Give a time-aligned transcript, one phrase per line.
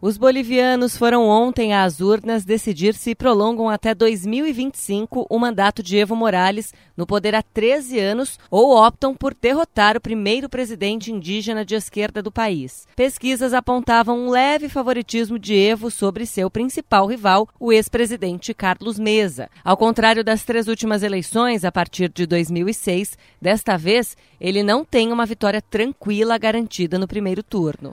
[0.00, 6.14] Os bolivianos foram ontem às urnas decidir se prolongam até 2025 o mandato de Evo
[6.14, 11.74] Morales no poder há 13 anos ou optam por derrotar o primeiro presidente indígena de
[11.74, 12.86] esquerda do país.
[12.94, 19.50] Pesquisas apontavam um leve favoritismo de Evo sobre seu principal rival, o ex-presidente Carlos Mesa.
[19.64, 25.10] Ao contrário das três últimas eleições, a partir de 2006, desta vez ele não tem
[25.10, 27.90] uma vitória tranquila garantida no primeiro turno.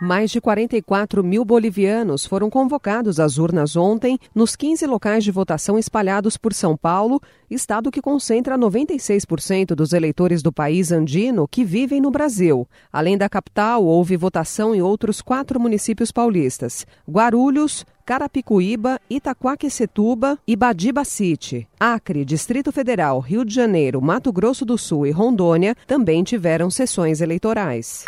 [0.00, 5.78] Mais de 44 mil bolivianos foram convocados às urnas ontem nos 15 locais de votação
[5.78, 12.00] espalhados por São Paulo, estado que concentra 96% dos eleitores do país andino que vivem
[12.00, 12.66] no Brasil.
[12.92, 21.04] Além da capital, houve votação em outros quatro municípios paulistas: Guarulhos, Carapicuíba, Itaquaquecetuba e Badiba
[21.04, 21.68] City.
[21.78, 27.20] Acre, Distrito Federal, Rio de Janeiro, Mato Grosso do Sul e Rondônia também tiveram sessões
[27.20, 28.04] eleitorais.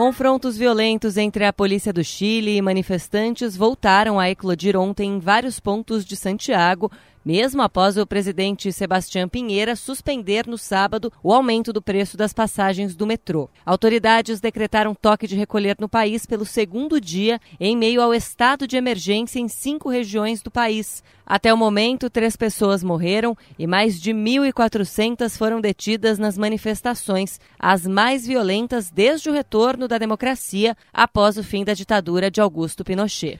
[0.00, 5.60] Confrontos violentos entre a polícia do Chile e manifestantes voltaram a eclodir ontem em vários
[5.60, 6.90] pontos de Santiago,
[7.24, 12.94] mesmo após o presidente Sebastião Pinheira suspender no sábado o aumento do preço das passagens
[12.94, 13.48] do metrô.
[13.64, 18.76] Autoridades decretaram toque de recolher no país pelo segundo dia, em meio ao estado de
[18.76, 21.02] emergência em cinco regiões do país.
[21.26, 27.86] Até o momento, três pessoas morreram e mais de 1.400 foram detidas nas manifestações, as
[27.86, 33.38] mais violentas desde o retorno da democracia após o fim da ditadura de Augusto Pinochet.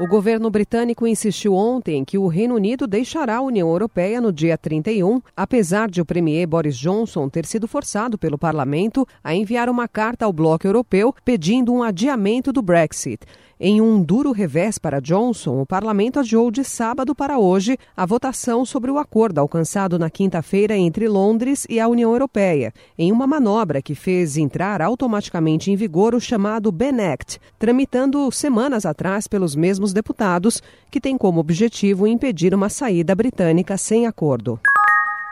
[0.00, 4.56] O governo britânico insistiu ontem que o Reino Unido deixará a União Europeia no dia
[4.56, 9.86] 31, apesar de o premier Boris Johnson ter sido forçado pelo parlamento a enviar uma
[9.86, 13.26] carta ao bloco europeu pedindo um adiamento do Brexit.
[13.64, 18.64] Em um duro revés para Johnson, o parlamento adiou de sábado para hoje a votação
[18.64, 23.80] sobre o acordo alcançado na quinta-feira entre Londres e a União Europeia, em uma manobra
[23.80, 29.81] que fez entrar automaticamente em vigor o chamado Ben Act, tramitando semanas atrás pelos mesmos
[29.90, 34.60] deputados, que tem como objetivo impedir uma saída britânica sem acordo.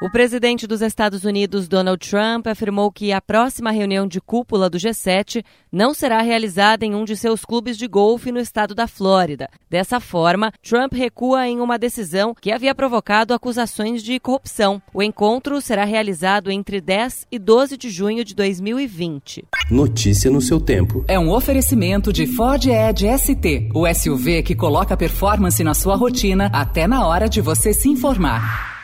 [0.02, 4.78] O presidente dos Estados Unidos, Donald Trump, afirmou que a próxima reunião de cúpula do
[4.78, 9.50] G7 não será realizada em um de seus clubes de golfe no estado da Flórida.
[9.68, 14.80] Dessa forma, Trump recua em uma decisão que havia provocado acusações de corrupção.
[14.94, 19.44] O encontro será realizado entre 10 e 12 de junho de 2020.
[19.70, 21.04] Notícia no seu tempo.
[21.08, 26.50] É um oferecimento de Ford Edge ST, o SUV que coloca performance na sua rotina
[26.54, 28.79] até na hora de você se informar.